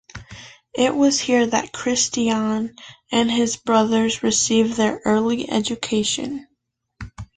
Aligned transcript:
It 0.73 0.95
was 0.95 1.19
here 1.19 1.45
that 1.45 1.73
Christiaan 1.73 2.75
and 3.11 3.29
his 3.29 3.55
brothers 3.57 4.23
received 4.23 4.73
their 4.73 4.99
early 5.05 5.47
education. 5.47 6.47